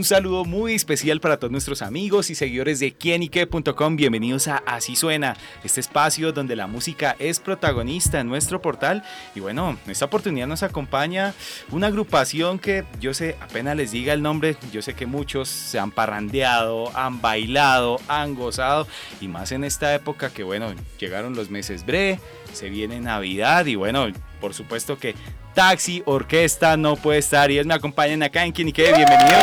[0.00, 3.96] Un saludo muy especial para todos nuestros amigos y seguidores de quienique.com.
[3.96, 9.04] Bienvenidos a Así Suena, este espacio donde la música es protagonista en nuestro portal.
[9.34, 11.34] Y bueno, en esta oportunidad nos acompaña
[11.70, 15.78] una agrupación que yo sé, apenas les diga el nombre, yo sé que muchos se
[15.78, 18.88] han parrandeado, han bailado, han gozado.
[19.20, 22.18] Y más en esta época que bueno, llegaron los meses bre,
[22.54, 24.06] se viene Navidad y bueno,
[24.40, 25.14] por supuesto que
[25.54, 28.92] Taxi Orquesta no puede estar y ellos me acompañan acá en Quinique.
[28.92, 29.40] Bienvenidos.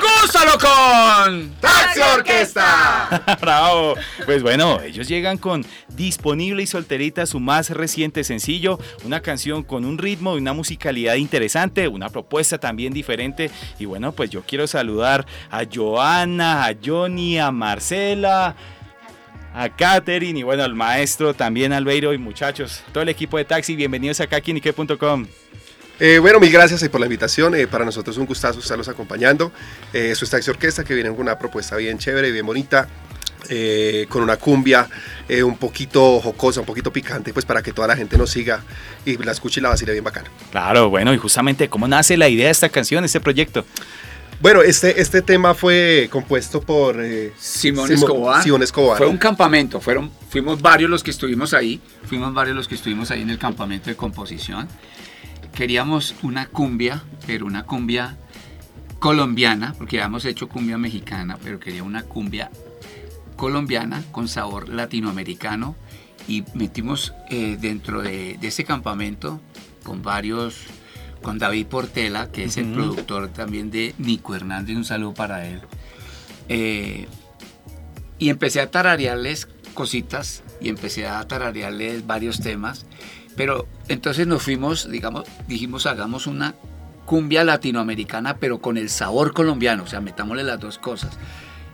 [0.00, 3.36] ¡Gózalo con Taxi Orquesta!
[3.40, 3.94] Bravo.
[4.24, 9.84] Pues bueno, ellos llegan con Disponible y Solterita, su más reciente sencillo, una canción con
[9.84, 13.50] un ritmo y una musicalidad interesante, una propuesta también diferente.
[13.78, 18.56] Y bueno, pues yo quiero saludar a Joana, a Johnny, a Marcela
[19.58, 23.74] a Katherine y bueno, al maestro también Albeiro y muchachos, todo el equipo de Taxi,
[23.74, 25.26] bienvenidos acá a Kinique.com.
[25.98, 27.56] Eh, bueno, mil gracias por la invitación.
[27.56, 29.50] Eh, para nosotros es un gustazo estarlos acompañando.
[29.92, 32.88] Eh, eso es Taxi Orquesta, que viene con una propuesta bien chévere, bien bonita.
[33.50, 34.88] Eh, con una cumbia
[35.42, 38.62] un poquito jocosa, un poquito picante, pues para que toda la gente nos siga
[39.06, 40.28] y la escuche y la vacile bien bacana.
[40.50, 43.64] Claro, bueno, y justamente, ¿cómo nace la idea de esta canción, este proyecto?
[44.40, 48.40] Bueno, este, este tema fue compuesto por eh, Simón, Escobar.
[48.40, 48.96] Simón Escobar.
[48.96, 53.10] Fue un campamento, fueron, fuimos varios los que estuvimos ahí, fuimos varios los que estuvimos
[53.10, 54.68] ahí en el campamento de composición.
[55.52, 58.16] Queríamos una cumbia, pero una cumbia
[59.00, 62.52] colombiana, porque habíamos hecho cumbia mexicana, pero quería una cumbia
[63.34, 65.74] colombiana con sabor latinoamericano
[66.28, 69.40] y metimos eh, dentro de, de ese campamento
[69.82, 70.66] con varios
[71.22, 75.60] con David Portela, que es el productor también de Nico Hernández, un saludo para él.
[76.48, 77.06] Eh,
[78.18, 82.86] y empecé a tararearles cositas y empecé a tararearles varios temas,
[83.36, 86.54] pero entonces nos fuimos, digamos, dijimos hagamos una
[87.04, 91.16] cumbia latinoamericana, pero con el sabor colombiano, o sea, metámosle las dos cosas.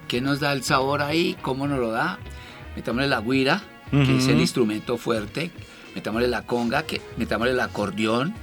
[0.07, 1.37] ¿Qué nos da el sabor ahí?
[1.43, 2.19] ¿Cómo nos lo da?
[2.77, 5.51] Metámosle la guira, que es el instrumento fuerte,
[5.95, 8.35] metámosle la conga, que metámosle el acordeón,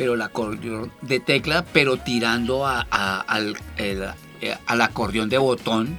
[0.00, 2.80] pero el acordeón de tecla, pero tirando a,
[3.20, 5.94] al, eh, al acordeón de botón.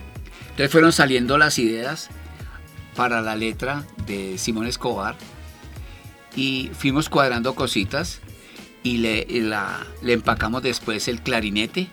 [0.49, 2.09] Entonces fueron saliendo las ideas
[2.95, 5.15] para la letra de Simón Escobar
[6.35, 8.21] y fuimos cuadrando cositas
[8.81, 9.27] y le
[10.01, 11.87] empacamos después el clarinete,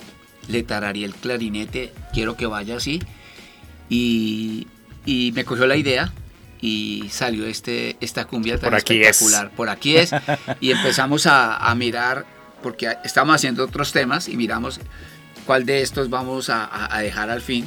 [0.49, 3.03] le tararía el clarinete, quiero que vaya así
[3.91, 4.67] y,
[5.05, 6.11] y me cogió la idea
[6.61, 9.51] y salió este, esta cumbia tan Por aquí espectacular.
[9.51, 10.11] Por aquí es.
[10.61, 12.27] Y empezamos a, mirar,
[12.63, 14.81] porque estamos haciendo otros temas y miramos
[15.47, 17.67] cuál de estos vamos a, dejar al fin.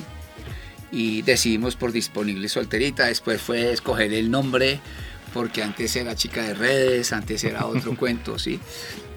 [0.91, 3.05] Y decidimos por disponible solterita.
[3.05, 4.81] Después fue escoger el nombre,
[5.33, 8.59] porque antes era chica de redes, antes era otro cuento, ¿sí?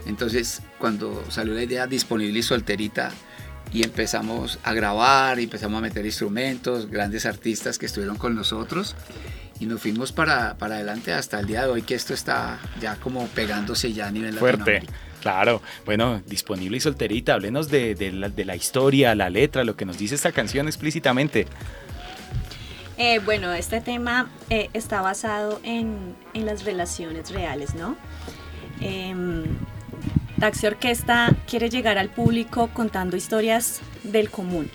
[0.06, 3.10] Entonces, cuando salió la idea disponible y solterita,
[3.72, 8.94] y empezamos a grabar, y empezamos a meter instrumentos, grandes artistas que estuvieron con nosotros
[9.60, 12.96] y nos fuimos para, para adelante hasta el día de hoy que esto está ya
[12.96, 14.82] como pegándose ya a nivel fuerte.
[15.20, 19.74] Claro, bueno, disponible y solterita, háblenos de, de, la, de, la, historia, la letra, lo
[19.74, 21.46] que nos dice esta canción explícitamente.
[22.98, 27.96] Eh, bueno, este tema eh, está basado en, en, las relaciones reales, ¿no?
[28.82, 29.14] Eh,
[30.38, 34.70] Taxi Orquesta quiere llegar al público contando historias del común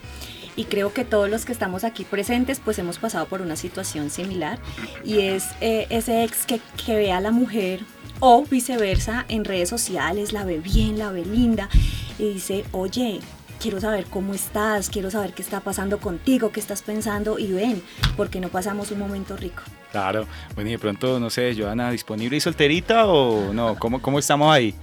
[0.59, 4.09] y creo que todos los que estamos aquí presentes pues hemos pasado por una situación
[4.09, 4.59] similar
[5.05, 7.79] y es eh, ese ex que, que ve a la mujer
[8.19, 11.69] o viceversa en redes sociales, la ve bien, la ve linda
[12.17, 13.21] y dice, oye,
[13.61, 17.81] quiero saber cómo estás, quiero saber qué está pasando contigo, qué estás pensando y ven,
[18.17, 19.63] porque no pasamos un momento rico.
[19.93, 23.77] Claro, bueno y de pronto, no sé, Joana, ¿disponible y solterita o no?
[23.79, 24.75] ¿Cómo, cómo estamos ahí?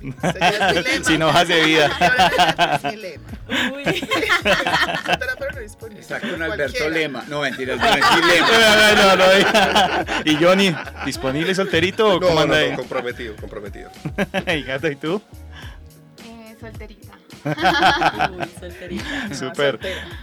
[0.00, 1.90] Soltera,
[5.18, 6.00] pero no disponible.
[6.00, 7.24] Está con Alberto Lema.
[7.28, 9.24] No, mentira, no no, no, no,
[10.24, 10.74] Y Johnny,
[11.04, 12.70] ¿disponible solterito o no, cómo anda no, ahí?
[12.70, 13.90] No, comprometido, comprometido.
[14.46, 15.22] ¿Y Gato, y tú?
[16.24, 17.18] Eh, solterita.
[17.44, 19.34] Uy, solterita.
[19.34, 19.78] Súper.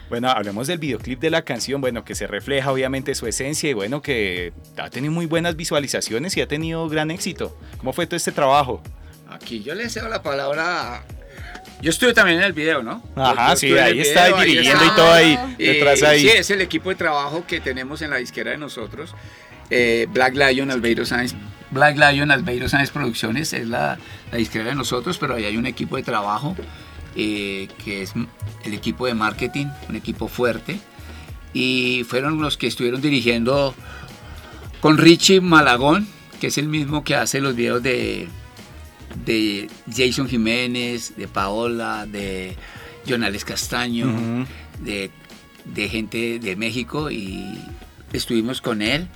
[0.09, 3.73] Bueno, hablemos del videoclip de la canción, bueno, que se refleja obviamente su esencia y
[3.73, 7.57] bueno, que ha tenido muy buenas visualizaciones y ha tenido gran éxito.
[7.77, 8.83] ¿Cómo fue todo este trabajo?
[9.35, 11.03] Aquí yo le cedo la palabra
[11.81, 13.03] yo estuve también en el video, ¿no?
[13.15, 16.21] Ajá, sí, ahí está dirigiendo y todo ahí, detrás ahí.
[16.21, 19.13] Sí, es el equipo de trabajo que tenemos en la disquera de nosotros.
[19.69, 21.35] Eh, Black Lion, Albeiro Sainz,
[21.71, 23.97] Black Lion Albeiro Sánchez Producciones, es la,
[24.31, 26.55] la disquera de nosotros, pero ahí hay un equipo de trabajo
[27.15, 28.13] eh, que es
[28.63, 30.79] el equipo de marketing, un equipo fuerte.
[31.53, 33.75] Y fueron los que estuvieron dirigiendo
[34.81, 36.07] con Richie Malagón,
[36.39, 38.27] que es el mismo que hace los videos de,
[39.25, 42.55] de Jason Jiménez, de Paola, de
[43.07, 44.45] Jonales Castaño,
[44.81, 45.09] de,
[45.65, 47.57] de gente de México y
[48.13, 49.07] estuvimos con él,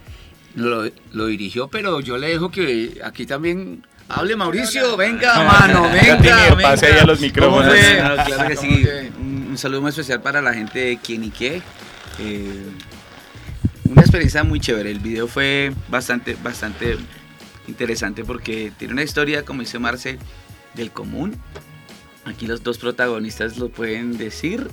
[0.55, 6.15] lo, lo dirigió, pero yo le dejo que aquí también hable Mauricio, venga mano, venga,
[6.55, 6.57] venga.
[6.61, 7.67] pase ahí a los micrófonos.
[7.67, 7.95] ¿Cómo fue?
[7.97, 8.83] Claro, claro que ¿Cómo sí.
[8.83, 11.61] te- Un, un saludo muy especial para la gente de Quién y Qué.
[12.19, 12.65] Eh,
[13.85, 14.91] una experiencia muy chévere.
[14.91, 16.97] El video fue bastante, bastante
[17.69, 20.17] interesante porque tiene una historia, como dice Marce,
[20.75, 21.35] del común.
[22.25, 24.67] Aquí los dos protagonistas lo pueden decir.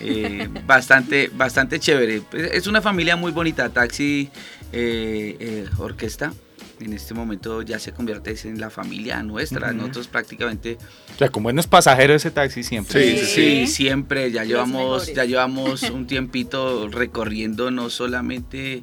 [0.00, 2.22] Eh, bastante, bastante chévere.
[2.22, 3.68] Pues, Es una familia muy bonita.
[3.68, 4.30] Taxi
[4.72, 6.32] eh, eh, Orquesta.
[6.80, 9.70] En este momento ya se convierte en la familia nuestra.
[9.74, 10.78] Nosotros prácticamente
[11.14, 13.02] O sea, con buenos pasajeros ese taxi siempre.
[13.04, 14.30] Sí, Sí, sí, sí, siempre.
[14.32, 15.14] Ya Los llevamos, mejores.
[15.14, 18.82] ya llevamos un tiempito recorriendo no solamente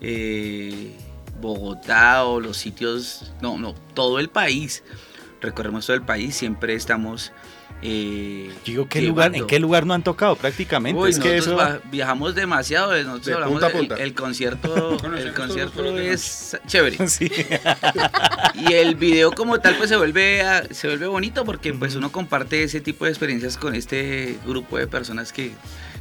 [0.00, 0.90] eh,
[1.40, 4.82] Bogotá o los sitios, no, no, todo el país.
[5.40, 7.30] Recorremos todo el país, siempre estamos.
[7.82, 10.98] eh, Yo digo, ¿qué lugar, ¿en qué lugar no han tocado prácticamente?
[11.00, 11.80] Uy, es que nosotros eso...
[11.90, 12.94] viajamos demasiado.
[12.96, 13.94] eh, Nosotros De hablamos punta a punta.
[13.96, 16.96] El, concierto, el concierto es chévere.
[17.08, 17.30] Sí.
[18.54, 22.10] Y el video como tal pues se vuelve, a- se vuelve bonito porque pues uno
[22.10, 25.52] comparte ese tipo de experiencias con este grupo de personas que,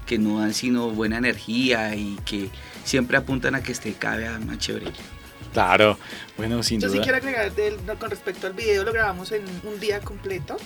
[0.05, 2.49] que no dan sino buena energía y que
[2.85, 4.87] siempre apuntan a que este cada vez más chévere.
[5.55, 5.97] Claro,
[6.37, 9.79] bueno, sin Yo sí quiero agregar del- con respecto al video, lo grabamos en un
[9.79, 10.57] día completo.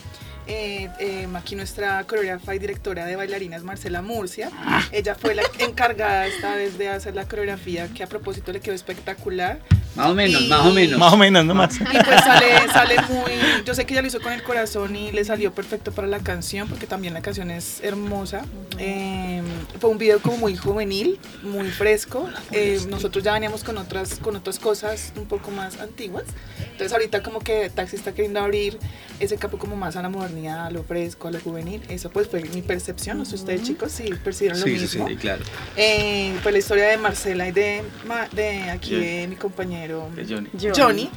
[0.47, 4.49] Eh, eh, aquí nuestra coreógrafa y directora de bailarinas, Marcela Murcia,
[4.91, 8.73] ella fue la encargada esta vez de hacer la coreografía que a propósito le quedó
[8.73, 9.59] espectacular.
[9.95, 10.99] Más o menos, Y- más o menos.
[10.99, 11.75] Más o menos, nomás.
[11.81, 13.31] Y pues sale, sale muy,
[13.65, 16.19] yo sé que ella lo hizo con el corazón y le salió perfecto para la
[16.19, 18.45] canción, porque también la canción es hermosa.
[18.77, 19.41] Eh,
[19.79, 22.29] fue un video como muy juvenil, muy fresco.
[22.51, 26.23] Eh, nosotros ya veníamos con otras, con otras cosas un poco más antiguas.
[26.71, 28.77] Entonces ahorita como que Taxi está queriendo abrir
[29.19, 31.81] ese campo como más a la modernidad, a lo fresco, a lo juvenil.
[31.89, 33.17] Eso pues fue mi percepción.
[33.17, 34.99] No sé ustedes chicos si percibieron lo Sí, sí, sí.
[34.99, 35.19] mismo.
[35.19, 35.43] claro.
[35.75, 37.83] Eh, pues la historia de Marcela y de,
[38.31, 40.49] de aquí de mi compañero Johnny.
[40.75, 41.09] Johnny,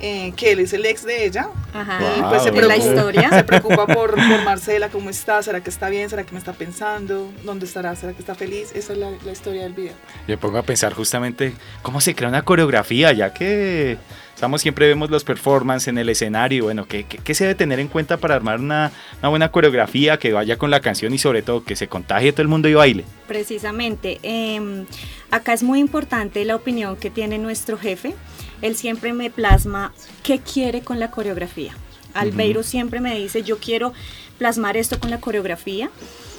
[0.00, 1.48] eh, que él es el ex de ella.
[1.72, 1.98] Ajá.
[2.16, 2.30] Y Wow.
[2.30, 3.30] pues se En En la preocupa, historia.
[3.30, 6.52] se preocupa por, por Marcela, cómo está, será que está bien, será que me está
[6.52, 8.72] pensando, dónde estará, será que está feliz.
[8.74, 9.94] Esa es la, la historia del video.
[10.28, 13.96] Yo pongo a pensar justamente cómo se crea una coreografía, ya que
[14.34, 16.64] estamos siempre vemos los performances en el escenario.
[16.64, 20.18] Bueno, ¿qué, qué, qué se debe tener en cuenta para armar una, una buena coreografía
[20.18, 22.74] que vaya con la canción y sobre todo que se contagie todo el mundo y
[22.74, 23.04] baile?
[23.26, 24.84] Precisamente, em,
[25.30, 28.14] acá es muy importante la opinión que tiene nuestro jefe.
[28.62, 29.92] Él siempre me plasma
[30.22, 31.76] qué quiere con la coreografía.
[32.14, 33.92] Albeiro siempre me dice, yo quiero
[34.38, 35.90] plasmar esto con la coreografía.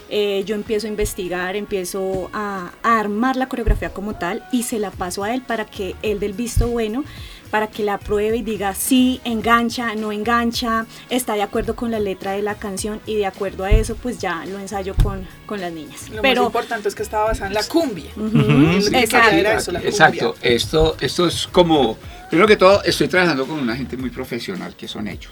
[0.10, 4.80] Eh, yo empiezo a investigar, empiezo a, a armar la coreografía como tal y se
[4.80, 7.04] la paso a él para que él del visto bueno,
[7.52, 12.00] para que la apruebe y diga sí, engancha, no engancha, está de acuerdo con la
[12.00, 15.62] letra de la canción y de acuerdo a eso pues ya lo ensayo con, con
[15.62, 16.10] las niñas.
[16.10, 18.12] Lo Pero más importante es que estaba basada en la cumbia.
[18.16, 19.36] Que exacto.
[19.36, 19.90] era eso, la cumbia.
[19.90, 21.98] Exacto, esto, esto es como,
[22.30, 25.32] primero que todo, estoy trabajando con una gente muy profesional, que son ellos.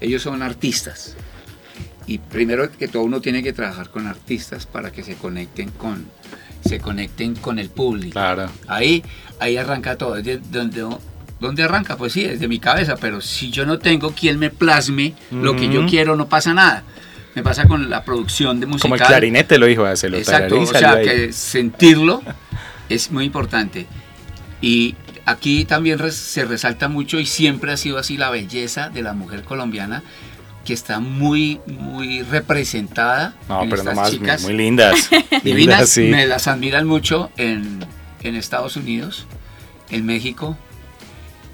[0.00, 1.16] Ellos son artistas.
[2.06, 6.06] Y primero que todo uno tiene que trabajar con artistas para que se conecten con,
[6.66, 8.12] se conecten con el público.
[8.12, 8.50] Claro.
[8.66, 9.04] Ahí,
[9.38, 10.16] ahí arranca todo.
[10.16, 10.84] Es de- donde,
[11.40, 11.96] ¿Dónde arranca?
[11.96, 15.68] Pues sí, desde mi cabeza, pero si yo no tengo quien me plasme lo que
[15.70, 16.82] yo quiero, no pasa nada.
[17.34, 18.82] Me pasa con la producción de música.
[18.82, 21.04] Como el clarinete lo dijo, se lo Exacto, o sea ahí.
[21.04, 22.22] que sentirlo
[22.88, 23.86] es muy importante.
[24.60, 29.02] Y aquí también res- se resalta mucho y siempre ha sido así la belleza de
[29.02, 30.02] la mujer colombiana
[30.64, 33.34] que está muy, muy representada.
[33.48, 35.08] No, en pero estas nomás muy, chicas muy lindas.
[35.42, 35.44] divinas.
[35.56, 36.02] Lindas, sí.
[36.02, 37.78] Me las admiran mucho en,
[38.22, 39.26] en Estados Unidos,
[39.90, 40.58] en México,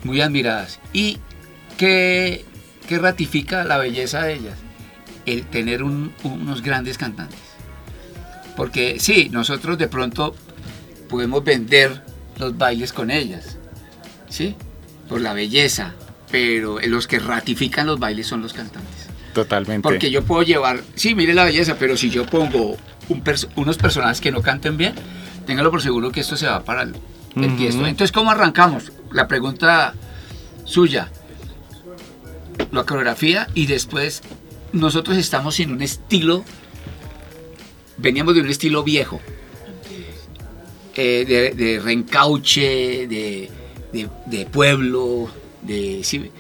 [0.07, 0.81] muy admiradas.
[0.93, 1.19] ¿Y
[1.77, 2.45] qué,
[2.89, 4.55] qué ratifica la belleza de ellas?
[5.27, 7.39] El tener un- unos grandes cantantes.
[8.57, 10.35] Porque sí, nosotros de pronto
[11.11, 12.03] podemos vender
[12.39, 13.59] los bailes con ellas,
[14.29, 14.55] ¿sí?
[15.09, 15.95] Por la belleza,
[16.31, 19.09] pero los que ratifican los bailes son los cantantes.
[19.35, 19.83] Totalmente.
[19.83, 22.77] Porque yo puedo llevar, sí, mire la belleza, pero si yo pongo
[23.11, 24.95] un perso- unos personajes que no canten bien,
[25.47, 26.95] téngalo por seguro que esto se va para el,
[27.59, 27.87] tiesto.
[27.87, 28.91] Entonces, ¿cómo arrancamos?
[29.13, 29.95] La pregunta
[30.65, 31.11] suya,
[32.73, 34.23] la coreografía y después
[34.73, 36.45] nosotros estamos en un estilo,
[37.97, 39.21] veníamos de un estilo viejo,
[40.95, 43.51] eh, de, de reencauche, de,
[43.93, 45.29] de, de pueblo,
[45.63, 46.01] de...
[46.03, 46.31] sí,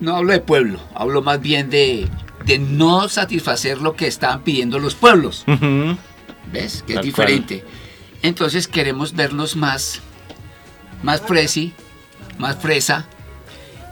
[0.00, 2.08] no hablo de pueblo, hablo más bien de,
[2.44, 5.44] de no satisfacer lo que estaban pidiendo los pueblos.
[6.52, 6.82] ¿Ves?
[6.86, 7.64] Que Tal es diferente.
[8.22, 10.00] Entonces queremos vernos más,
[11.02, 11.72] más fresi,
[12.38, 13.06] más fresa.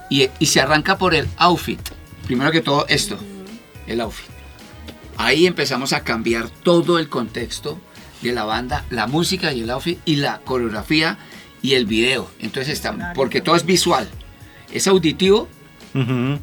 [0.08, 1.80] Y, y se arranca por el outfit.
[2.26, 3.18] Primero que todo esto,
[3.86, 4.26] el outfit.
[5.16, 7.78] Ahí empezamos a cambiar todo el contexto
[8.22, 11.18] de la banda, la música y el outfit y la coreografía
[11.62, 12.30] y el video.
[12.40, 14.08] Entonces está, porque todo es visual.
[14.72, 15.48] Es auditivo,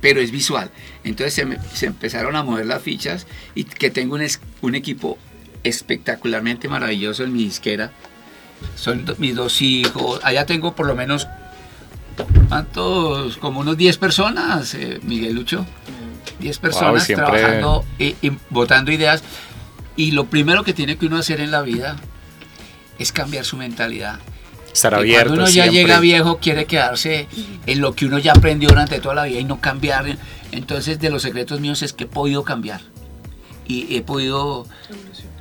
[0.02, 0.72] pero es visual.
[1.04, 4.76] Entonces se, me- se empezaron a mover las fichas y que tengo un, es- un
[4.76, 5.18] equipo
[5.64, 7.92] espectacularmente maravilloso en mi disquera.
[8.76, 10.20] Son mis dos hijos.
[10.24, 11.28] Allá tengo por lo menos,
[12.50, 13.38] ¿cuántos?
[13.38, 15.66] Como unos 10 personas, eh, Miguel Lucho.
[16.40, 19.24] 10 personas siempre- trabajando y, y botando ideas.
[19.96, 21.96] Y lo primero que tiene que uno hacer en la vida
[23.00, 24.20] es cambiar su mentalidad.
[24.72, 25.30] Estar Que abierto.
[25.30, 25.82] Cuando uno ya siempre.
[25.82, 27.28] llega viejo, quiere quedarse
[27.66, 30.18] en lo que uno ya aprendió durante toda la vida y no cambiar.
[30.52, 32.82] Entonces, de los secretos míos es que he podido cambiar.
[33.66, 34.68] Y he podido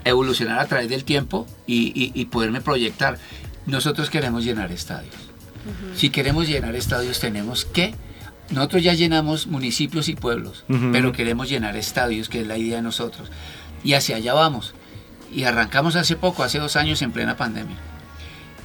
[0.09, 3.19] evolucionar a través del tiempo y, y- y poderme proyectar.
[3.67, 5.15] Nosotros queremos llenar estadios.
[5.97, 7.95] Si queremos llenar estadios, tenemos que.
[8.51, 12.83] Nosotros ya llenamos municipios y pueblos, pero queremos llenar estadios, que es la idea de
[12.83, 13.31] nosotros.
[13.83, 14.75] Y hacia allá vamos.
[15.35, 17.77] Y arrancamos hace poco, hace dos años, en plena pandemia.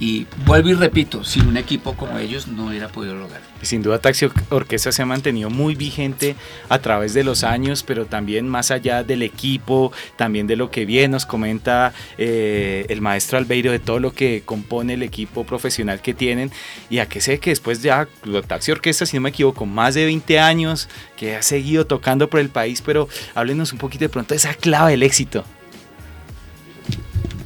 [0.03, 3.39] Y vuelvo y repito, sin un equipo como ellos no hubiera podido lograr.
[3.61, 6.35] Sin duda Taxi Or- Orquesta se ha mantenido muy vigente
[6.69, 10.85] a través de los años, pero también más allá del equipo, también de lo que
[10.87, 16.01] bien nos comenta eh, el maestro Albeiro, de todo lo que compone el equipo profesional
[16.01, 16.49] que tienen.
[16.89, 18.07] Y a que sé que después ya
[18.47, 22.39] Taxi Orquesta, si no me equivoco, más de 20 años, que ha seguido tocando por
[22.39, 25.45] el país, pero háblenos un poquito de pronto de esa clave del éxito.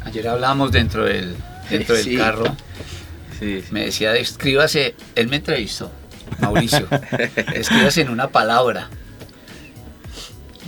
[0.05, 1.35] Ayer hablábamos dentro del,
[1.69, 2.17] dentro del Sí.
[2.17, 2.55] carro.
[3.39, 3.67] Sí, sí.
[3.71, 5.91] Me decía, escríbase, él me entrevistó,
[6.39, 6.87] Mauricio,
[7.53, 8.89] escríbase en una palabra.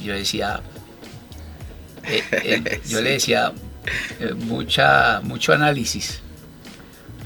[0.03, 0.61] Yo decía,
[2.05, 3.53] eh, eh, yo le decía,
[4.19, 6.19] eh, mucha, mucho análisis,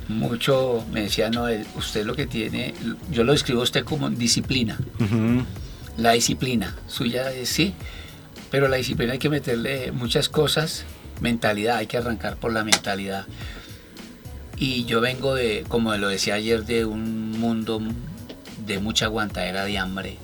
[0.08, 2.74] mucho, me decía, no, usted lo que tiene,
[3.12, 4.78] yo lo escribo a usted como disciplina,
[5.98, 7.74] la disciplina suya es sí,
[8.50, 10.86] pero la disciplina hay que meterle muchas cosas,
[11.20, 13.26] mentalidad, hay que arrancar por la mentalidad.
[14.62, 17.82] Y yo vengo de, como lo decía ayer, de un mundo
[18.64, 20.18] de mucha aguantadera de hambre,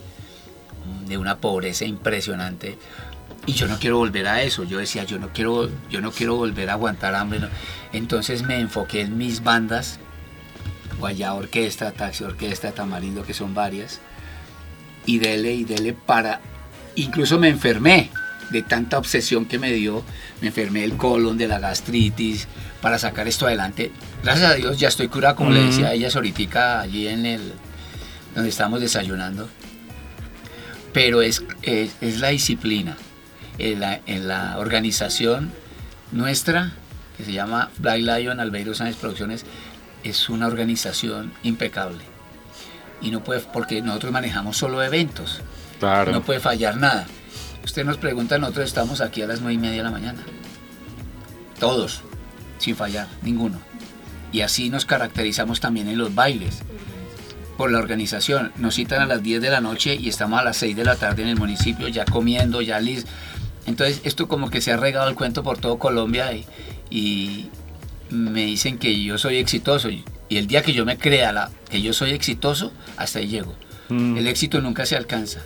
[1.08, 2.78] de una pobreza impresionante.
[3.48, 4.64] Y yo no quiero volver a eso.
[4.64, 7.40] Yo decía, yo no quiero, yo no quiero volver a aguantar hambre.
[7.94, 9.98] Entonces me enfoqué en mis bandas,
[11.00, 14.02] Guayá Orquesta, Taxi Orquesta, Tamarindo, que son varias.
[15.08, 16.42] Y dele y dele para...
[16.94, 18.12] Incluso me enfermé
[18.50, 20.04] de tanta obsesión que me dio.
[20.42, 22.48] Me enfermé del colon, de la gastritis,
[22.82, 23.92] para sacar esto adelante.
[24.24, 27.54] Gracias a Dios ya estoy curado, como le decía a ellas ahorita allí en el...
[28.36, 29.50] donde estamos desayunando.
[30.94, 32.98] Pero es, es, es la disciplina.
[33.60, 35.52] En la, en la organización
[36.12, 36.74] nuestra,
[37.18, 39.46] que se llama Black Lion Albeiro Sánchez Producciones,
[40.04, 42.04] es una organización impecable.
[43.02, 45.42] Y no puede, porque nosotros manejamos solo eventos,
[45.80, 46.12] Claro.
[46.12, 47.08] no puede fallar nada.
[47.68, 50.24] Usted nos pregunta, nosotros estamos aquí a las nueve y media de la mañana.
[51.60, 52.02] Todos,
[52.60, 53.60] sin fallar, ninguno.
[54.32, 56.60] Y así nos caracterizamos también en los bailes.
[57.58, 60.56] Por la organización, nos citan a las 10 de la noche y estamos a las
[60.56, 63.12] 6 de la tarde en el municipio, ya comiendo, ya listo.
[63.66, 66.46] Entonces, esto como que se ha regado el cuento por todo Colombia y,
[66.90, 67.50] y
[68.10, 69.90] me dicen que yo soy exitoso.
[69.90, 73.54] Y el día que yo me crea la, que yo soy exitoso, hasta ahí llego.
[73.90, 74.16] Mm.
[74.16, 75.42] El éxito nunca se alcanza.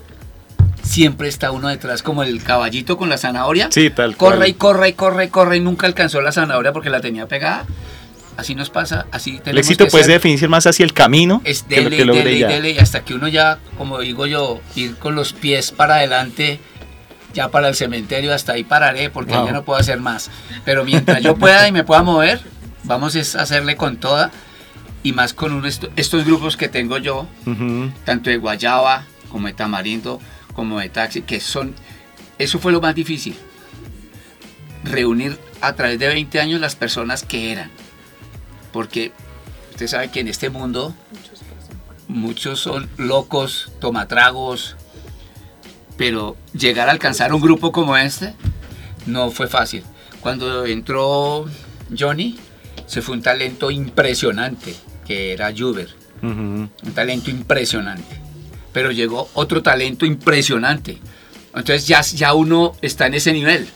[0.84, 3.70] Siempre está uno detrás como el caballito con la zanahoria.
[3.72, 4.50] Sí, tal Corre cual.
[4.50, 7.66] y corre y corre y corre y nunca alcanzó la zanahoria porque la tenía pegada.
[8.38, 10.14] Así nos pasa, así tenemos El éxito que puede ser.
[10.14, 13.14] definirse más hacia el camino Es que lo dele, que dele, dele, y hasta que
[13.14, 16.60] uno ya, como digo yo, ir con los pies para adelante,
[17.34, 19.46] ya para el cementerio, hasta ahí pararé porque Wow.
[19.46, 20.32] ya no puedo hacer más.
[20.66, 22.42] Pero mientras yo pueda y me pueda mover,
[22.84, 24.32] vamos a hacerle con toda
[25.04, 25.64] y más con
[25.96, 27.28] estos grupos que tengo yo,
[28.06, 30.20] tanto de Guayaba como de Tamarindo,
[30.54, 31.74] como de Taxi, que son,
[32.38, 33.36] eso fue lo más difícil,
[34.84, 37.72] reunir a través de 20 años las personas que eran,
[38.72, 39.12] porque
[39.72, 40.94] usted sabe que en este mundo
[42.08, 44.76] muchos son locos, tomatragos,
[45.98, 48.34] pero llegar a alcanzar un grupo como este
[49.06, 49.84] no fue fácil.
[50.20, 51.46] Cuando entró
[51.98, 52.38] Johnny,
[52.86, 58.22] se fue un talento impresionante, que era Juber un talento impresionante.
[58.74, 60.98] Pero llegó otro talento impresionante.
[61.54, 63.68] Entonces ya, ya uno está en ese nivel.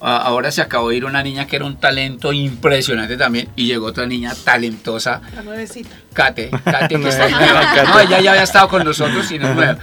[0.00, 3.86] ahora se acabó de ir una niña que era un talento impresionante también y llegó
[3.86, 5.90] otra niña talentosa, La nuevecita.
[6.12, 7.74] Kate, Kate que No, está no, nueva.
[7.84, 9.78] No, ella ya había estado con nosotros y no es nueva.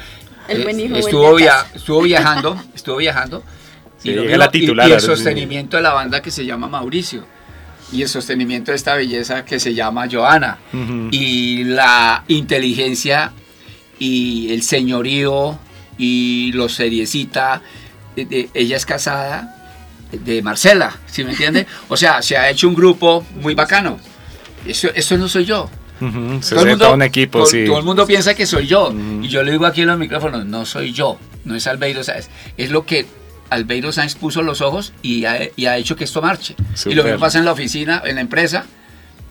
[0.48, 3.44] El Eh, buen hijo, estuvo, via- estuvo viajando, estuvo viajando.
[4.00, 5.08] Sí, lo llega mismo- la y- titular, y, el ahora sí.
[5.08, 7.26] sostenimiento de la banda que se llama Mauricio.
[7.92, 10.58] Y el sostenimiento de esta belleza que se llama Joana.
[10.74, 11.10] Ujú.
[11.12, 13.32] Y la inteligencia
[14.02, 15.60] y el señorío
[15.98, 17.62] y lo seriecita.
[18.16, 19.56] ella es casada
[20.12, 21.68] de Marcela, ¿sí me entiende?
[21.88, 24.00] O sea, se ha hecho un grupo muy bacano.
[24.66, 25.70] Eso, eso no soy yo.
[26.02, 27.64] Ujú, Se Todo el, mundo, un equipo, todo- sí.
[27.66, 28.90] todo el mundo piensa que soy yo.
[28.90, 29.22] Ujú.
[29.24, 32.28] Y yo le digo aquí en los micrófonos, no soy yo, no es Albeiro Sáenz.
[32.58, 33.06] Es lo que
[33.52, 36.56] Albeiro Sáenz puso los ojos y ha, y ha hecho que esto marche.
[36.74, 36.98] Y Súper.
[36.98, 38.66] lo mismo pasa en la oficina, en la empresa.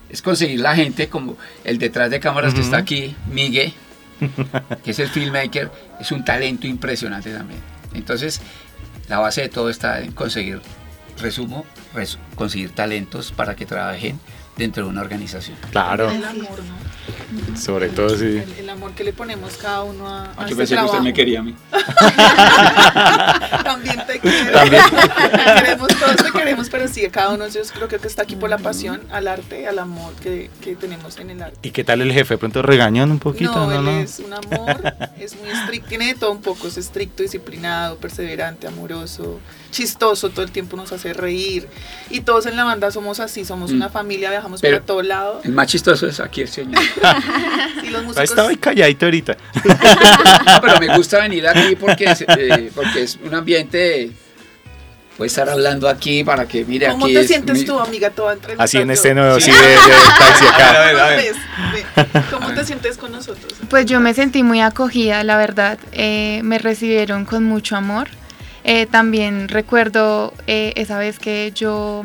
[0.09, 2.67] Es conseguir la gente como el detrás de cámaras que Ujú.
[2.67, 3.73] está aquí, Miguel,
[4.83, 7.59] que es el filmmaker, es un talento impresionante también.
[7.93, 8.41] Entonces,
[9.09, 10.61] la base de todo está en conseguir,
[11.19, 14.19] resumo, res- conseguir talentos para que trabajen
[14.57, 15.57] dentro de una organización.
[15.71, 16.75] Claro, El amor, ¿no?
[17.57, 18.25] Sobre todo sí.
[18.25, 20.99] El, el amor que le ponemos cada uno a, a Yo este pensé que usted
[20.99, 21.15] me trabajo.
[21.15, 21.55] quería a mí.
[23.63, 24.59] También te quiero.
[24.63, 24.69] Te
[25.61, 28.57] queremos, todos te queremos, pero sí, cada uno yo creo que está aquí por la
[28.57, 31.57] pasión al arte, al amor que, que tenemos en el arte.
[31.61, 32.37] ¿Y qué tal el jefe?
[32.37, 33.79] Pronto regañan un poquito, no, ¿no?
[33.79, 33.91] él no?
[34.01, 34.81] es un amor,
[35.19, 39.39] es muy estricto, tiene de todo un poco, es estricto, disciplinado, perseverante, amoroso,
[39.71, 41.67] chistoso, todo el tiempo nos hace reír.
[42.09, 43.75] Y todos en la banda somos así, somos Mm.
[43.75, 45.41] una familia, viajamos Pero- para todo lado.
[45.43, 46.81] El más chistoso es aquí el señor.
[47.83, 49.37] Y los músicos estaba ahí calladito ahorita.
[50.45, 54.11] No, pero me gusta venir aquí porque es, eh, porque es un ambiente.
[55.17, 57.13] Voy a estar hablando aquí para que mire ¿Cómo aquí.
[57.13, 58.09] te es sientes mi- tú, amiga?
[58.09, 59.51] Toda entrevista Así en este nuevo, Sí.
[59.51, 59.75] sí, de, de
[60.17, 60.79] taxi A acá.
[60.85, 61.17] ver, a ver.
[61.17, 61.35] Ves,
[62.13, 62.21] ve.
[62.31, 63.53] ¿Cómo te sientes con nosotros?
[63.69, 65.77] Pues yo me sentí muy acogida, la verdad.
[65.91, 68.07] eh, me recibieron con mucho amor.
[68.63, 72.03] Eh, también recuerdo eh, esa vez que yo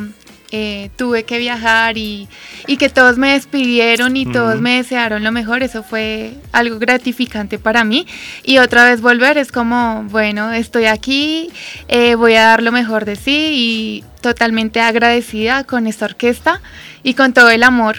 [0.52, 2.28] eh, tuve que viajar y,
[2.66, 5.62] y que todos me despidieron y todos me desearon lo mejor.
[5.62, 8.06] Eso fue algo gratificante para mí.
[8.44, 11.50] Y otra vez volver es como, bueno, estoy aquí,
[11.88, 16.60] eh, voy a dar lo mejor de sí y totalmente agradecida con esta orquesta
[17.02, 17.98] y con todo el amor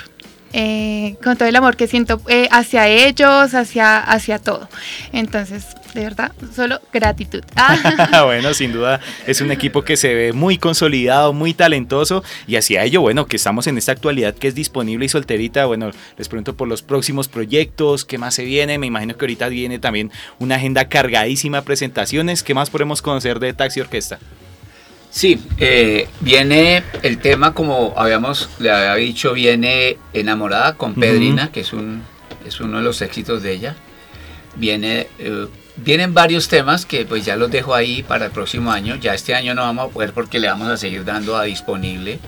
[0.53, 4.69] eh, con todo el amor que siento eh, hacia ellos, hacia, hacia todo.
[5.12, 5.65] Entonces,
[5.97, 7.43] de verdad, solo gratitud.
[7.60, 8.23] Ah.
[8.25, 12.83] bueno, sin duda es un equipo que se ve muy consolidado, muy talentoso y hacia
[12.83, 16.55] ello, bueno, que estamos en esta actualidad que es disponible y solterita, bueno, les pregunto
[16.55, 20.55] por los próximos proyectos, qué más se viene, me imagino que ahorita viene también una
[20.55, 24.19] agenda cargadísima de presentaciones, ¿qué más podemos conocer de Taxi Orquesta?
[25.10, 30.93] Sí, eh, viene el tema, como habíamos le había dicho, viene Enamorada con.
[30.93, 32.03] Pedrina, que es, un,
[32.45, 33.75] es uno de los éxitos de ella.
[34.57, 38.95] Viene, eh, vienen varios temas que pues ya los dejo ahí para el próximo año.
[38.95, 42.19] Ya este año no vamos a poder porque le vamos a seguir dando a disponible.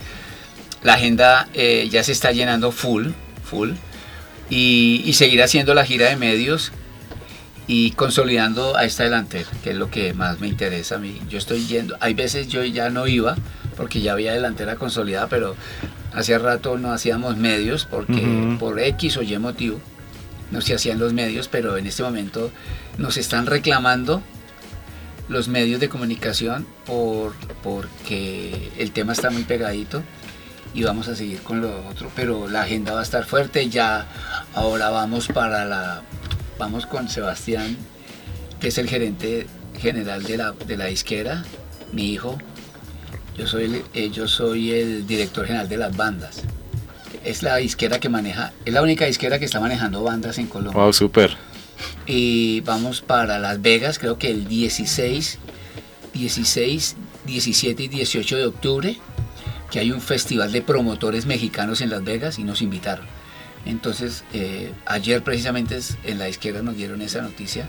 [0.83, 3.09] La agenda eh, ya se está llenando full,
[3.43, 3.71] full.
[4.49, 6.71] Y, y seguir haciendo la gira de medios
[7.67, 11.19] y consolidando a esta delantera, que es lo que más me interesa a mí.
[11.29, 13.35] Yo estoy yendo, hay veces yo ya no iba
[13.77, 15.55] porque ya había delantera consolidada, pero
[16.13, 18.57] hacía rato no hacíamos medios porque Ujú.
[18.57, 19.79] por X o Y motivo
[20.51, 22.51] no se hacían los medios, pero en este momento
[22.97, 24.21] nos están reclamando
[25.27, 30.01] los medios de comunicación por porque el tema está muy pegadito
[30.73, 34.07] y vamos a seguir con lo otro, pero la agenda va a estar fuerte, ya
[34.53, 36.03] ahora vamos para la
[36.57, 37.77] vamos con Sebastián,
[38.59, 39.47] que es el gerente
[39.79, 41.43] general de la, de la disquera,
[41.93, 42.37] mi hijo.
[43.37, 46.43] Yo soy, eh, yo soy el director general de las bandas.
[47.23, 50.81] Es la disquera que maneja, es la única disquera que está manejando bandas en Colombia.
[50.81, 51.35] Wow, súper.
[52.05, 55.37] Y vamos para Las Vegas, creo que el 16,
[56.13, 58.97] 16, 17 y 18 de octubre,
[59.71, 63.05] que hay un festival de promotores mexicanos en Las Vegas y nos invitaron.
[63.65, 67.67] Entonces, eh, ayer precisamente en la izquierda nos dieron esa noticia,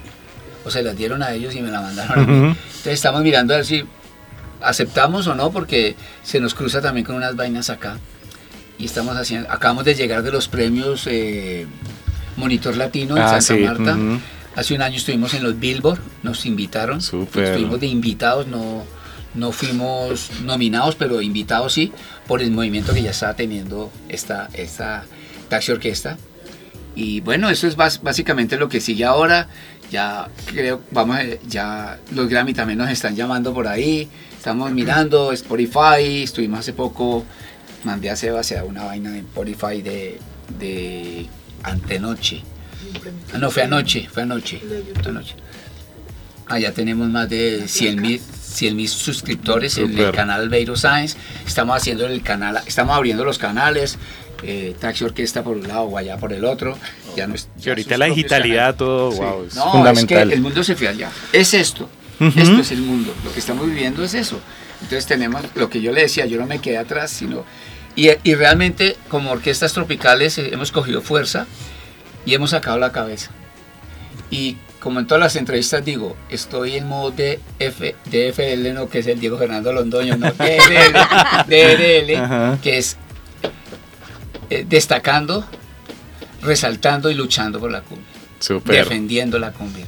[0.65, 2.35] o se la dieron a ellos y me la mandaron a mí.
[2.35, 3.85] Entonces estamos mirando a ver si
[4.63, 7.99] aceptamos o no, porque se nos cruza también con unas vainas acá.
[8.81, 11.67] Y estamos haciendo, acabamos de llegar de los premios eh,
[12.37, 13.61] Monitor Latino en Ah, Santa sí.
[13.65, 13.95] Marta.
[13.97, 14.21] ujú.
[14.57, 17.01] Hace un año estuvimos en los Billboard, nos invitaron.
[17.01, 17.45] Súper.
[17.45, 18.85] Estuvimos de invitados, no,
[19.35, 21.93] no fuimos nominados, pero invitados sí,
[22.27, 25.05] por el movimiento que ya estaba teniendo esta, esta
[25.49, 26.17] taxi orquesta.
[26.97, 29.47] Y bueno, eso es básicamente lo que sigue ahora.
[29.93, 34.09] Ya creo, vamos, a- ya los Grammy también nos están llamando por ahí.
[34.37, 36.23] Estamos mirando Spotify.
[36.25, 37.25] Estuvimos hace poco,
[37.85, 40.19] mandé a Sebastián una vaina de Spotify de,
[40.59, 41.27] de
[41.63, 42.43] antenoche.
[43.35, 44.61] Ah, no, fue anoche, fue anoche.
[45.07, 45.35] anoche.
[46.47, 51.17] Allá tenemos más de 100 mil, 100 mil suscriptores en el canal Beiro Science.
[51.47, 53.99] Estamos haciendo el canal, estamos abriendo los canales.
[54.43, 56.77] eh, Taxi Orquesta por un lado, Guayá por el otro.
[57.15, 58.77] Ya no es- Y ahorita la digitalidad, canales.
[58.79, 59.19] todo, Sí.
[59.19, 60.23] wow, es No, fundamental.
[60.23, 61.11] es que el mundo se fue allá.
[61.33, 61.89] Es esto.
[62.19, 62.41] Ujú.
[62.41, 63.15] Esto es el mundo.
[63.23, 64.41] Lo que estamos viviendo es eso.
[64.81, 67.45] Entonces tenemos lo que yo le decía, yo no me quedé atrás, sino...
[68.01, 71.47] Y, y realmente como orquestas tropicales eh, hemos cogido fuerza
[72.25, 73.31] y hemos sacado la cabeza.
[74.31, 79.01] Y como en todas las entrevistas digo, estoy en modo de F, DFL, no, que
[79.01, 80.95] es el Diego Fernando Londoño, no, DRL,
[81.47, 82.97] DRL, que es
[84.49, 85.45] eh, destacando,
[86.41, 88.07] resaltando y luchando por la cumbia
[88.39, 88.77] Súper.
[88.77, 89.85] defendiendo la cumbia.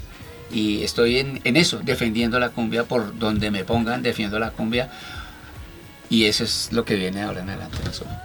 [0.52, 4.90] Y estoy en, en eso, defendiendo la cumbia por donde me pongan, defiendo la cumbia.
[6.12, 7.78] Y eso es lo que viene ahora en adelante.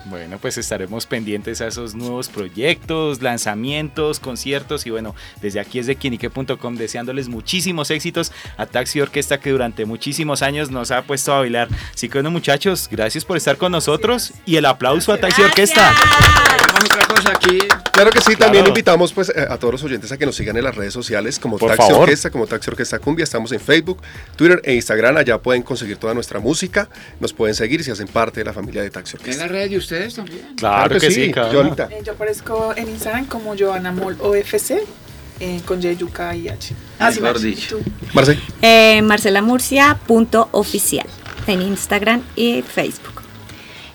[0.07, 5.87] Bueno, pues estaremos pendientes a esos nuevos proyectos, lanzamientos, conciertos y bueno, desde aquí es
[5.87, 11.33] de quienique.com deseándoles muchísimos éxitos a Taxi Orquesta que durante muchísimos años nos ha puesto
[11.33, 11.69] a bailar.
[11.93, 15.93] Así que bueno muchachos, gracias por estar con nosotros y el aplauso a Taxi Orquesta.
[16.57, 17.86] Tenemos otra cosa aquí.
[17.97, 18.69] Claro que sí, también Claro.
[18.69, 21.39] invitamos pues eh, a todos los oyentes a que nos sigan en las redes sociales
[21.39, 22.03] como Por Taxi favor.
[22.03, 24.01] Orquesta, como Taxi Orquesta Cumbia, estamos en Facebook,
[24.35, 26.87] Twitter e Instagram, allá pueden conseguir toda nuestra música,
[27.19, 29.43] nos pueden seguir si hacen parte de la familia de Taxi En Orquesta.
[29.43, 30.53] la red de ustedes también.
[30.55, 31.63] Claro, que, sí, cada uno.
[31.63, 31.87] Jonita.
[31.91, 34.75] Eh, yo aparezco en Instagram como Joana Mol OFC
[35.39, 36.73] eh, con Y, Yuka y H.
[36.99, 37.19] Ah, sí,
[37.69, 37.79] tú.
[38.13, 41.05] Marce, Eh, marcelamurcia.oficial
[41.47, 43.21] en Instagram y Facebook.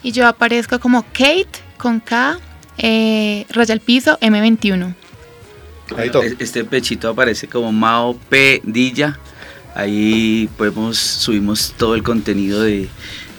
[0.03, 2.39] Y yo aparezco como Kate con K,
[2.83, 4.95] eh, raya al piso, M21.
[5.97, 6.23] ahí todo.
[6.23, 8.61] Es- Este pechito aparece como Mao P.
[8.65, 9.19] Dilla.
[9.75, 12.89] Ahí podemos, subimos todo el contenido de,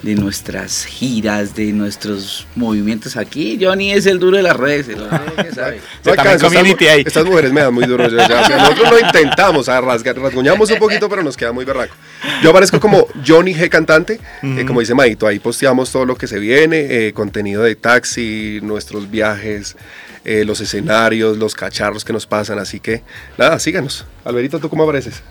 [0.04, 3.58] de nuestras giras, de nuestros movimientos aquí.
[3.60, 5.80] Johnny es el duro de las redes, el que sabe.
[6.04, 7.04] Estas, ahí.
[7.06, 8.08] estas mujeres me dan muy duro.
[8.10, 11.54] yo ya, o sea, nosotros lo intentamos, a rasgar, rasguñamos un poquito, pero nos queda
[11.54, 11.96] muy berraco.
[12.44, 16.28] Yo aparezco como Johnny G Cantante, eh, como dice Maito, ahí posteamos todo lo que
[16.28, 19.78] se viene, eh, contenido de taxi, nuestros viajes,
[20.26, 23.04] eh, los escenarios, los cacharros que nos pasan, así que
[23.38, 24.06] nada, síganos.
[24.26, 25.22] Alberito, ¿tú cómo apareces?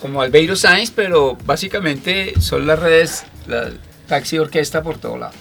[0.00, 3.24] Como Albeiro Science, pero básicamente son las redes,
[4.06, 5.34] taxi orquesta por todo lado.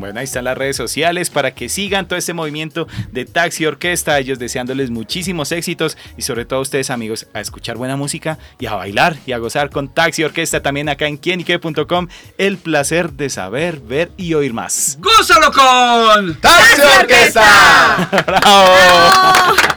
[0.00, 4.18] Bueno, ahí están las redes sociales para que sigan todo este movimiento de Taxi Orquesta,
[4.18, 8.64] ellos deseándoles muchísimos éxitos y sobre todo a ustedes amigos a escuchar buena música y
[8.64, 12.08] a bailar y a gozar con Taxi Orquesta también acá en quienique.com.
[12.38, 14.96] El placer de saber, ver y oír más.
[15.00, 16.34] ¡Gózalo con!
[16.36, 18.08] ¡Taxi Orquesta!
[18.26, 19.69] ¡Bravo!